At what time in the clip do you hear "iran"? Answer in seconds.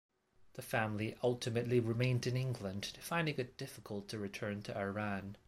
4.75-5.37